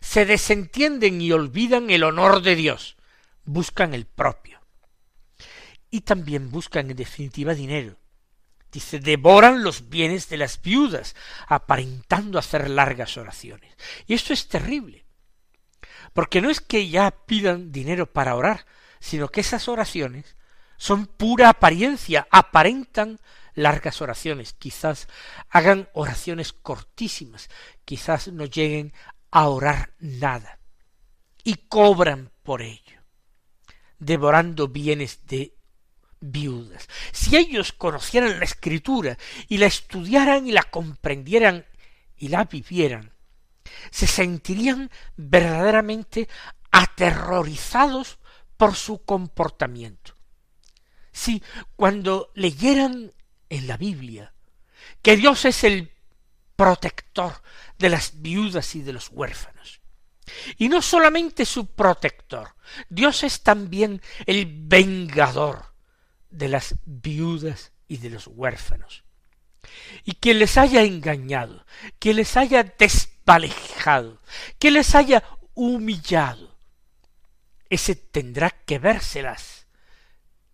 se 0.00 0.26
desentienden 0.26 1.20
y 1.20 1.32
olvidan 1.32 1.90
el 1.90 2.04
honor 2.04 2.40
de 2.42 2.54
Dios, 2.54 2.96
buscan 3.42 3.94
el 3.94 4.06
propio. 4.06 4.60
Y 5.90 6.02
también 6.02 6.52
buscan 6.52 6.88
en 6.88 6.96
definitiva 6.96 7.52
dinero. 7.52 7.98
Dice, 8.72 9.00
devoran 9.00 9.62
los 9.62 9.90
bienes 9.90 10.30
de 10.30 10.38
las 10.38 10.62
viudas, 10.62 11.14
aparentando 11.46 12.38
hacer 12.38 12.70
largas 12.70 13.18
oraciones. 13.18 13.76
Y 14.06 14.14
esto 14.14 14.32
es 14.32 14.48
terrible, 14.48 15.04
porque 16.14 16.40
no 16.40 16.48
es 16.48 16.60
que 16.60 16.88
ya 16.88 17.10
pidan 17.10 17.70
dinero 17.70 18.10
para 18.10 18.34
orar, 18.34 18.64
sino 18.98 19.28
que 19.28 19.42
esas 19.42 19.68
oraciones 19.68 20.36
son 20.78 21.06
pura 21.06 21.50
apariencia, 21.50 22.26
aparentan 22.30 23.20
largas 23.54 24.00
oraciones, 24.00 24.54
quizás 24.54 25.06
hagan 25.50 25.90
oraciones 25.92 26.54
cortísimas, 26.54 27.50
quizás 27.84 28.28
no 28.28 28.46
lleguen 28.46 28.94
a 29.30 29.48
orar 29.48 29.92
nada, 29.98 30.60
y 31.44 31.56
cobran 31.68 32.32
por 32.42 32.62
ello, 32.62 33.02
devorando 33.98 34.68
bienes 34.68 35.26
de 35.26 35.58
viudas. 36.22 36.88
Si 37.12 37.36
ellos 37.36 37.72
conocieran 37.72 38.38
la 38.38 38.44
escritura 38.44 39.18
y 39.48 39.58
la 39.58 39.66
estudiaran 39.66 40.46
y 40.46 40.52
la 40.52 40.62
comprendieran 40.62 41.66
y 42.16 42.28
la 42.28 42.44
vivieran, 42.44 43.12
se 43.90 44.06
sentirían 44.06 44.90
verdaderamente 45.16 46.28
aterrorizados 46.70 48.18
por 48.56 48.74
su 48.76 49.04
comportamiento. 49.04 50.14
Si 51.12 51.42
cuando 51.76 52.30
leyeran 52.34 53.12
en 53.50 53.66
la 53.66 53.76
Biblia 53.76 54.32
que 55.02 55.16
Dios 55.16 55.44
es 55.44 55.64
el 55.64 55.92
protector 56.56 57.42
de 57.78 57.90
las 57.90 58.22
viudas 58.22 58.74
y 58.76 58.82
de 58.82 58.92
los 58.92 59.08
huérfanos, 59.10 59.80
y 60.56 60.68
no 60.68 60.80
solamente 60.80 61.44
su 61.44 61.66
protector, 61.66 62.54
Dios 62.88 63.24
es 63.24 63.42
también 63.42 64.00
el 64.26 64.46
vengador 64.46 65.71
de 66.32 66.48
las 66.48 66.74
viudas 66.84 67.72
y 67.86 67.98
de 67.98 68.10
los 68.10 68.26
huérfanos. 68.26 69.04
Y 70.04 70.14
quien 70.14 70.38
les 70.38 70.58
haya 70.58 70.82
engañado, 70.82 71.64
quien 71.98 72.16
les 72.16 72.36
haya 72.36 72.64
desvalejado, 72.64 74.20
que 74.58 74.70
les 74.70 74.94
haya 74.94 75.22
humillado, 75.54 76.56
ese 77.68 77.94
tendrá 77.94 78.50
que 78.50 78.78
vérselas 78.78 79.66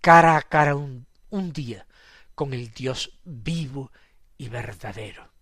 cara 0.00 0.36
a 0.36 0.42
cara 0.42 0.76
un 0.76 1.52
día 1.52 1.86
con 2.34 2.52
el 2.52 2.72
Dios 2.72 3.18
vivo 3.24 3.90
y 4.36 4.48
verdadero. 4.48 5.32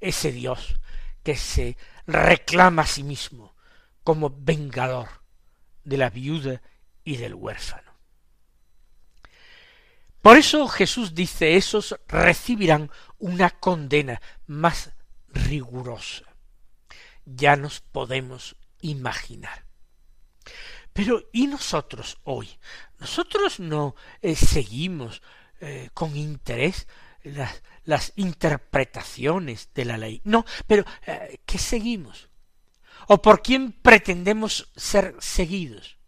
Ese 0.00 0.32
Dios 0.32 0.80
que 1.22 1.36
se 1.36 1.76
reclama 2.06 2.82
a 2.82 2.86
sí 2.86 3.04
mismo 3.04 3.54
como 4.02 4.30
vengador 4.30 5.08
de 5.84 5.96
la 5.96 6.10
viuda 6.10 6.60
y 7.04 7.16
del 7.16 7.34
huérfano. 7.34 7.91
Por 10.22 10.36
eso 10.36 10.68
Jesús 10.68 11.14
dice, 11.14 11.56
esos 11.56 11.96
recibirán 12.06 12.90
una 13.18 13.50
condena 13.50 14.22
más 14.46 14.92
rigurosa. 15.28 16.24
Ya 17.24 17.56
nos 17.56 17.80
podemos 17.80 18.56
imaginar. 18.80 19.66
Pero 20.92 21.28
¿y 21.32 21.48
nosotros 21.48 22.18
hoy? 22.24 22.48
Nosotros 23.00 23.58
no 23.58 23.96
eh, 24.20 24.36
seguimos 24.36 25.22
eh, 25.60 25.90
con 25.92 26.16
interés 26.16 26.86
las, 27.84 28.12
interpretaciones 28.16 29.70
de 29.74 29.84
la 29.84 29.96
ley. 29.96 30.20
No, 30.24 30.44
pero 30.66 30.84
eh, 31.06 31.40
¿qué 31.46 31.58
seguimos? 31.58 32.28
¿O 33.08 33.20
por 33.20 33.42
quién 33.42 33.72
pretendemos 33.72 34.70
ser 34.76 35.16
seguidos? 35.18 35.98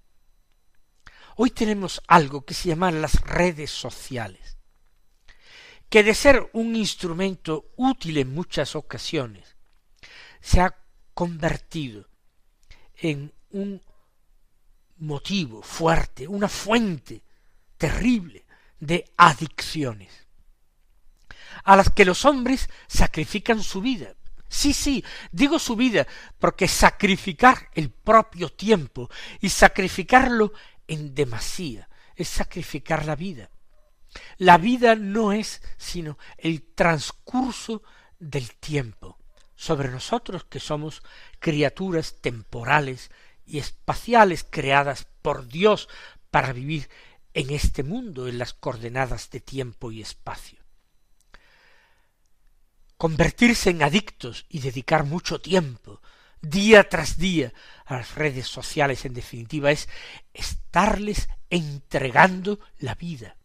Hoy 1.36 1.50
tenemos 1.50 2.00
algo 2.06 2.44
que 2.44 2.54
se 2.54 2.68
llama 2.68 2.90
las 2.92 3.20
redes 3.22 3.70
sociales, 3.70 4.56
que 5.88 6.04
de 6.04 6.14
ser 6.14 6.48
un 6.52 6.76
instrumento 6.76 7.72
útil 7.76 8.18
en 8.18 8.32
muchas 8.32 8.76
ocasiones, 8.76 9.56
se 10.40 10.60
ha 10.60 10.76
convertido 11.12 12.08
en 12.96 13.32
un 13.50 13.82
motivo 14.98 15.62
fuerte, 15.62 16.28
una 16.28 16.48
fuente 16.48 17.22
terrible 17.76 18.44
de 18.78 19.04
adicciones, 19.16 20.12
a 21.64 21.76
las 21.76 21.90
que 21.90 22.04
los 22.04 22.24
hombres 22.24 22.68
sacrifican 22.86 23.62
su 23.62 23.80
vida. 23.80 24.14
Sí, 24.48 24.72
sí, 24.72 25.04
digo 25.32 25.58
su 25.58 25.74
vida, 25.74 26.06
porque 26.38 26.68
sacrificar 26.68 27.70
el 27.74 27.90
propio 27.90 28.50
tiempo 28.50 29.10
y 29.40 29.48
sacrificarlo 29.48 30.52
en 30.88 31.14
demasía 31.14 31.88
es 32.16 32.28
sacrificar 32.28 33.06
la 33.06 33.16
vida. 33.16 33.50
La 34.38 34.58
vida 34.58 34.94
no 34.94 35.32
es 35.32 35.62
sino 35.76 36.18
el 36.38 36.62
transcurso 36.62 37.82
del 38.18 38.54
tiempo 38.56 39.18
sobre 39.56 39.88
nosotros 39.88 40.44
que 40.44 40.60
somos 40.60 41.02
criaturas 41.38 42.16
temporales 42.20 43.10
y 43.46 43.58
espaciales 43.58 44.46
creadas 44.48 45.06
por 45.22 45.46
Dios 45.48 45.88
para 46.30 46.52
vivir 46.52 46.88
en 47.34 47.50
este 47.50 47.82
mundo, 47.82 48.28
en 48.28 48.38
las 48.38 48.54
coordenadas 48.54 49.30
de 49.30 49.40
tiempo 49.40 49.90
y 49.90 50.00
espacio. 50.00 50.60
Convertirse 52.96 53.70
en 53.70 53.82
adictos 53.82 54.46
y 54.48 54.60
dedicar 54.60 55.04
mucho 55.04 55.40
tiempo, 55.40 56.00
día 56.44 56.88
tras 56.88 57.16
día, 57.16 57.52
a 57.84 57.96
las 57.96 58.14
redes 58.14 58.46
sociales, 58.46 59.04
en 59.04 59.14
definitiva, 59.14 59.70
es 59.70 59.88
estarles 60.32 61.28
entregando 61.50 62.60
la 62.78 62.94
vida. 62.94 63.36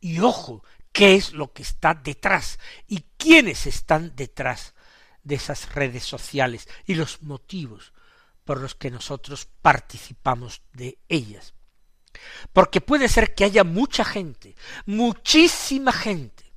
Y 0.00 0.20
ojo, 0.20 0.64
qué 0.92 1.14
es 1.14 1.32
lo 1.32 1.52
que 1.52 1.62
está 1.62 1.94
detrás 1.94 2.58
y 2.86 3.04
quiénes 3.16 3.66
están 3.66 4.14
detrás 4.16 4.74
de 5.22 5.34
esas 5.34 5.74
redes 5.74 6.04
sociales 6.04 6.68
y 6.86 6.94
los 6.94 7.22
motivos 7.22 7.92
por 8.44 8.60
los 8.60 8.74
que 8.74 8.90
nosotros 8.90 9.48
participamos 9.62 10.62
de 10.72 10.98
ellas. 11.08 11.54
Porque 12.52 12.80
puede 12.80 13.08
ser 13.08 13.34
que 13.34 13.44
haya 13.44 13.62
mucha 13.62 14.04
gente, 14.04 14.56
muchísima 14.86 15.92
gente, 15.92 16.52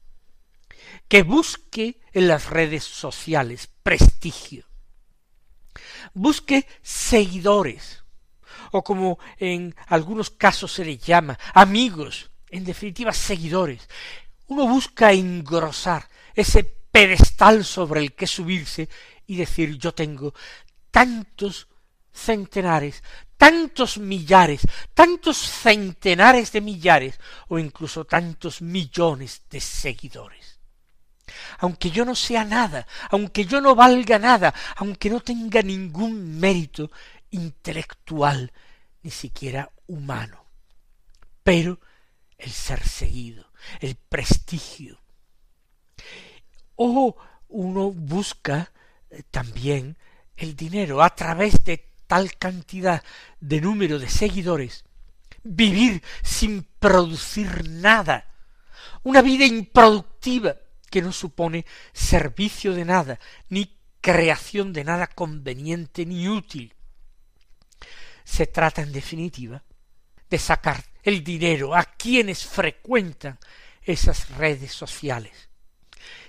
que 1.08 1.22
busque 1.22 2.02
en 2.14 2.28
las 2.28 2.50
redes 2.50 2.84
sociales 2.84 3.70
prestigio, 3.84 4.66
busque 6.14 6.68
seguidores, 6.82 8.04
o 8.72 8.84
como 8.84 9.20
en 9.38 9.76
algunos 9.88 10.30
casos 10.30 10.72
se 10.72 10.86
le 10.86 10.98
llama, 10.98 11.38
amigos, 11.54 12.32
en 12.50 12.64
definitiva 12.64 13.14
seguidores. 13.14 13.88
Uno 14.48 14.68
busca 14.68 15.12
engrosar 15.12 16.08
ese 16.36 16.64
pedestal 16.64 17.66
sobre 17.66 18.02
el 18.02 18.14
que 18.14 18.28
subirse 18.28 18.90
y 19.26 19.36
decir 19.36 19.78
yo 19.78 19.94
tengo 19.94 20.34
tantos 20.92 21.68
centenares, 22.14 23.04
tantos 23.38 23.98
millares, 23.98 24.62
tantos 24.94 25.38
centenares 25.38 26.52
de 26.52 26.62
millares 26.62 27.20
o 27.48 27.58
incluso 27.58 28.06
tantos 28.06 28.62
millones 28.62 29.42
de 29.50 29.60
seguidores. 29.60 30.53
Aunque 31.60 31.92
yo 31.92 32.06
no 32.06 32.16
sea 32.16 32.44
nada, 32.44 32.88
aunque 33.10 33.46
yo 33.46 33.62
no 33.62 33.76
valga 33.76 34.20
nada, 34.20 34.54
aunque 34.76 35.10
no 35.10 35.20
tenga 35.20 35.62
ningún 35.62 36.40
mérito 36.40 36.92
intelectual, 37.32 38.52
ni 39.02 39.12
siquiera 39.12 39.72
humano. 39.88 40.40
pero 41.44 41.80
el 42.38 42.52
ser 42.52 42.86
seguido, 42.88 43.52
el 43.80 43.96
prestigio. 43.96 45.02
O 46.76 47.16
uno 47.50 47.92
busca 47.92 48.72
eh, 49.10 49.24
también 49.30 49.98
el 50.36 50.56
dinero 50.56 51.04
a 51.04 51.16
través 51.16 51.64
de 51.64 51.90
tal 52.08 52.36
cantidad 52.38 53.04
de 53.40 53.62
número 53.62 54.00
de 54.00 54.10
seguidores, 54.10 54.84
vivir 55.44 56.04
sin 56.24 56.64
producir 56.80 57.70
nada, 57.70 58.28
una 59.04 59.22
vida 59.22 59.46
improductiva 59.46 60.56
que 60.94 61.02
no 61.02 61.12
supone 61.12 61.66
servicio 61.92 62.72
de 62.72 62.86
nada, 62.86 63.20
ni 63.50 63.80
creación 64.00 64.74
de 64.74 64.84
nada 64.84 65.08
conveniente 65.08 66.06
ni 66.06 66.30
útil. 66.30 66.76
Se 68.24 68.46
trata, 68.46 68.84
en 68.84 68.92
definitiva, 68.92 69.64
de 70.30 70.38
sacar 70.38 70.84
el 71.02 71.24
dinero 71.24 71.74
a 71.74 71.84
quienes 71.84 72.46
frecuentan 72.46 73.40
esas 73.82 74.30
redes 74.38 74.72
sociales 74.72 75.50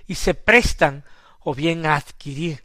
y 0.06 0.14
se 0.14 0.32
prestan 0.32 1.04
o 1.40 1.54
bien 1.54 1.84
a 1.84 1.96
adquirir 1.96 2.64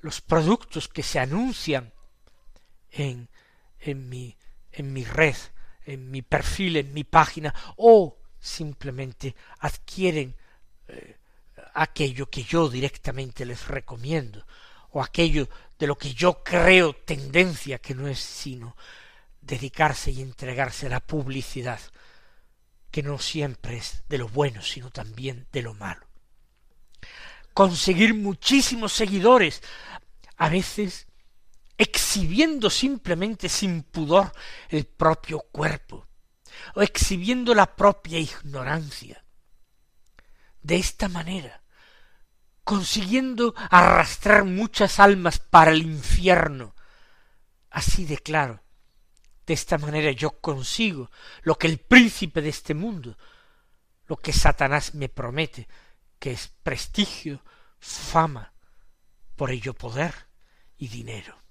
los 0.00 0.20
productos 0.20 0.88
que 0.88 1.04
se 1.04 1.20
anuncian 1.20 1.92
en, 2.90 3.28
en, 3.78 4.08
mi, 4.08 4.36
en 4.72 4.92
mi 4.92 5.04
red, 5.04 5.36
en 5.84 6.10
mi 6.10 6.22
perfil, 6.22 6.78
en 6.78 6.92
mi 6.92 7.04
página, 7.04 7.54
o 7.76 8.18
simplemente 8.40 9.36
adquieren 9.60 10.34
aquello 11.74 12.28
que 12.28 12.42
yo 12.44 12.68
directamente 12.68 13.44
les 13.44 13.66
recomiendo, 13.68 14.46
o 14.90 15.02
aquello 15.02 15.48
de 15.78 15.86
lo 15.86 15.96
que 15.96 16.12
yo 16.12 16.42
creo 16.42 16.94
tendencia, 16.94 17.78
que 17.78 17.94
no 17.94 18.08
es 18.08 18.18
sino 18.18 18.76
dedicarse 19.40 20.10
y 20.10 20.20
entregarse 20.20 20.86
a 20.86 20.90
la 20.90 21.00
publicidad, 21.00 21.80
que 22.90 23.02
no 23.02 23.18
siempre 23.18 23.78
es 23.78 24.02
de 24.08 24.18
lo 24.18 24.28
bueno, 24.28 24.62
sino 24.62 24.90
también 24.90 25.46
de 25.52 25.62
lo 25.62 25.74
malo. 25.74 26.06
Conseguir 27.54 28.14
muchísimos 28.14 28.92
seguidores, 28.92 29.62
a 30.36 30.48
veces 30.48 31.06
exhibiendo 31.78 32.68
simplemente 32.68 33.48
sin 33.48 33.82
pudor 33.82 34.32
el 34.68 34.84
propio 34.84 35.40
cuerpo, 35.40 36.06
o 36.74 36.82
exhibiendo 36.82 37.54
la 37.54 37.74
propia 37.74 38.18
ignorancia. 38.18 39.24
De 40.62 40.76
esta 40.76 41.08
manera, 41.08 41.59
consiguiendo 42.70 43.52
arrastrar 43.68 44.44
muchas 44.44 45.00
almas 45.00 45.40
para 45.40 45.72
el 45.72 45.82
infierno. 45.82 46.76
Así 47.68 48.04
de 48.04 48.18
claro. 48.18 48.62
De 49.44 49.54
esta 49.54 49.76
manera 49.76 50.12
yo 50.12 50.38
consigo 50.40 51.10
lo 51.42 51.56
que 51.56 51.66
el 51.66 51.78
príncipe 51.78 52.40
de 52.40 52.50
este 52.50 52.74
mundo, 52.74 53.18
lo 54.06 54.16
que 54.18 54.32
Satanás 54.32 54.94
me 54.94 55.08
promete, 55.08 55.66
que 56.20 56.30
es 56.30 56.52
prestigio, 56.62 57.42
fama, 57.80 58.52
por 59.34 59.50
ello 59.50 59.74
poder 59.74 60.28
y 60.78 60.86
dinero. 60.86 61.42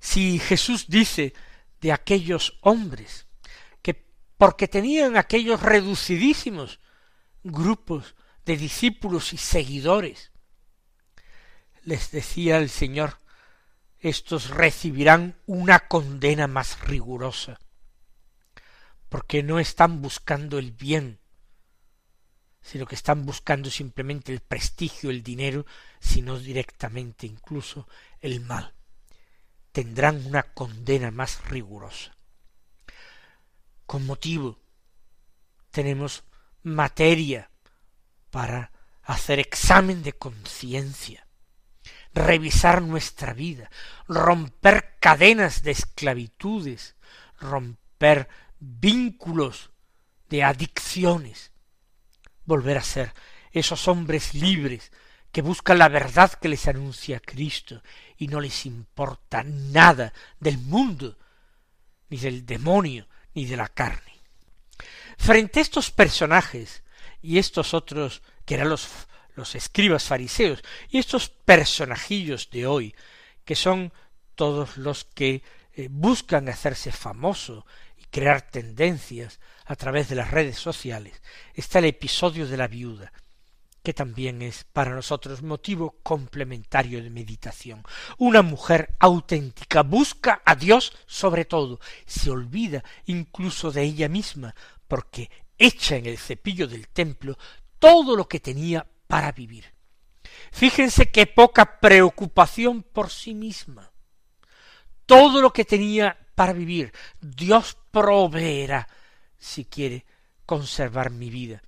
Si 0.00 0.38
Jesús 0.38 0.84
dice 0.88 1.32
de 1.80 1.92
aquellos 1.92 2.58
hombres 2.60 3.26
que 3.80 4.06
porque 4.36 4.68
tenían 4.68 5.16
aquellos 5.16 5.62
reducidísimos 5.62 6.78
grupos 7.42 8.14
de 8.44 8.56
discípulos 8.56 9.32
y 9.32 9.38
seguidores, 9.38 10.32
les 11.82 12.10
decía 12.10 12.58
el 12.58 12.70
Señor, 12.70 13.18
estos 14.00 14.50
recibirán 14.50 15.36
una 15.46 15.88
condena 15.88 16.46
más 16.46 16.80
rigurosa, 16.80 17.58
porque 19.08 19.42
no 19.42 19.58
están 19.58 20.02
buscando 20.02 20.58
el 20.58 20.72
bien, 20.72 21.20
sino 22.60 22.86
que 22.86 22.94
están 22.94 23.26
buscando 23.26 23.70
simplemente 23.70 24.32
el 24.32 24.40
prestigio, 24.40 25.10
el 25.10 25.22
dinero, 25.22 25.66
sino 26.00 26.38
directamente 26.38 27.26
incluso 27.26 27.86
el 28.20 28.40
mal. 28.40 28.72
Tendrán 29.72 30.24
una 30.26 30.42
condena 30.42 31.10
más 31.10 31.44
rigurosa. 31.48 32.16
Con 33.86 34.06
motivo 34.06 34.58
tenemos 35.70 36.24
materia 36.62 37.50
para 38.34 38.72
hacer 39.04 39.38
examen 39.38 40.02
de 40.02 40.12
conciencia, 40.12 41.24
revisar 42.12 42.82
nuestra 42.82 43.32
vida, 43.32 43.70
romper 44.08 44.96
cadenas 44.98 45.62
de 45.62 45.70
esclavitudes, 45.70 46.96
romper 47.38 48.28
vínculos 48.58 49.70
de 50.30 50.42
adicciones, 50.42 51.52
volver 52.44 52.76
a 52.76 52.82
ser 52.82 53.14
esos 53.52 53.86
hombres 53.86 54.34
libres 54.34 54.90
que 55.30 55.40
buscan 55.40 55.78
la 55.78 55.88
verdad 55.88 56.32
que 56.32 56.48
les 56.48 56.66
anuncia 56.66 57.20
Cristo 57.20 57.84
y 58.16 58.26
no 58.26 58.40
les 58.40 58.66
importa 58.66 59.44
nada 59.44 60.12
del 60.40 60.58
mundo, 60.58 61.16
ni 62.08 62.16
del 62.16 62.44
demonio, 62.44 63.06
ni 63.32 63.44
de 63.44 63.56
la 63.56 63.68
carne. 63.68 64.12
Frente 65.18 65.60
a 65.60 65.62
estos 65.62 65.92
personajes 65.92 66.82
y 67.24 67.38
estos 67.38 67.72
otros 67.72 68.22
que 68.44 68.54
eran 68.54 68.68
los, 68.68 68.88
los 69.34 69.54
escribas 69.54 70.04
fariseos 70.04 70.62
y 70.90 70.98
estos 70.98 71.30
personajillos 71.30 72.50
de 72.50 72.66
hoy 72.66 72.94
que 73.44 73.56
son 73.56 73.92
todos 74.34 74.76
los 74.76 75.04
que 75.04 75.42
eh, 75.74 75.88
buscan 75.90 76.48
hacerse 76.48 76.92
famoso 76.92 77.66
y 77.96 78.04
crear 78.04 78.42
tendencias 78.42 79.40
a 79.64 79.74
través 79.76 80.08
de 80.08 80.16
las 80.16 80.30
redes 80.30 80.58
sociales, 80.58 81.22
está 81.54 81.78
el 81.78 81.86
episodio 81.86 82.46
de 82.46 82.56
la 82.56 82.68
viuda, 82.68 83.12
que 83.82 83.94
también 83.94 84.42
es 84.42 84.64
para 84.64 84.94
nosotros 84.94 85.42
motivo 85.42 85.96
complementario 86.02 87.02
de 87.02 87.10
meditación. 87.10 87.82
Una 88.18 88.42
mujer 88.42 88.94
auténtica 88.98 89.82
busca 89.82 90.42
a 90.44 90.54
Dios 90.54 90.92
sobre 91.06 91.44
todo, 91.44 91.80
se 92.06 92.30
olvida 92.30 92.82
incluso 93.06 93.72
de 93.72 93.82
ella 93.82 94.08
misma, 94.08 94.54
porque 94.88 95.30
echa 95.58 95.96
en 95.96 96.06
el 96.06 96.18
cepillo 96.18 96.66
del 96.66 96.88
templo 96.88 97.38
todo 97.78 98.16
lo 98.16 98.28
que 98.28 98.40
tenía 98.40 98.86
para 99.06 99.32
vivir. 99.32 99.74
Fíjense 100.52 101.10
qué 101.10 101.26
poca 101.26 101.80
preocupación 101.80 102.82
por 102.82 103.10
sí 103.10 103.34
misma. 103.34 103.92
Todo 105.06 105.42
lo 105.42 105.52
que 105.52 105.64
tenía 105.64 106.18
para 106.34 106.52
vivir, 106.52 106.92
Dios 107.20 107.76
proveerá 107.90 108.88
si 109.38 109.64
quiere 109.64 110.06
conservar 110.46 111.10
mi 111.10 111.30
vida. 111.30 111.62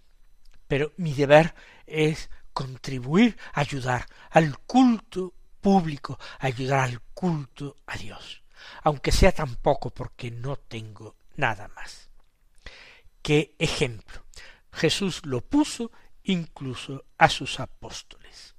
Pero 0.67 0.93
mi 0.97 1.13
deber 1.13 1.55
es 1.87 2.31
contribuir, 2.53 3.37
ayudar 3.53 4.07
al 4.31 4.59
culto 4.61 5.35
público, 5.61 6.19
ayudar 6.39 6.81
al 6.81 7.01
culto 7.13 7.77
a 7.87 7.97
Dios, 7.97 8.43
aunque 8.83 9.13
sea 9.13 9.33
tan 9.33 9.57
poco 9.57 9.91
porque 9.91 10.31
no 10.31 10.57
tengo 10.57 11.17
nada 11.37 11.69
más. 11.69 12.06
Qué 13.27 13.57
ejemplo. 13.59 14.25
Jesús 14.71 15.23
lo 15.27 15.41
puso 15.41 15.91
incluso 16.23 17.07
a 17.19 17.29
sus 17.29 17.59
apóstoles. 17.59 18.55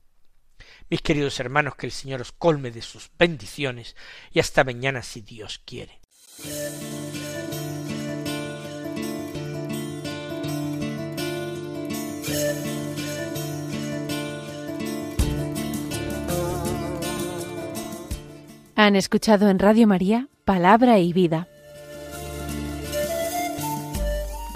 Mis 0.89 1.01
queridos 1.01 1.39
hermanos, 1.39 1.75
que 1.77 1.85
el 1.85 1.93
Señor 1.93 2.19
os 2.19 2.33
colme 2.33 2.69
de 2.71 2.81
sus 2.81 3.09
bendiciones 3.17 3.95
y 4.29 4.41
hasta 4.41 4.65
mañana 4.65 5.03
si 5.03 5.21
Dios 5.21 5.61
quiere. 5.63 6.01
Han 18.75 18.97
escuchado 18.97 19.47
en 19.47 19.59
Radio 19.59 19.87
María 19.87 20.27
Palabra 20.43 20.99
y 20.99 21.13
Vida, 21.13 21.47